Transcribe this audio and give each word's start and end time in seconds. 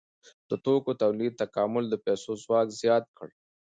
د 0.49 0.51
توکو 0.65 0.91
تولید 1.01 1.33
تکامل 1.43 1.83
د 1.89 1.95
پیسو 2.05 2.31
ځواک 2.43 2.67
زیات 2.81 3.05
کړ. 3.17 3.29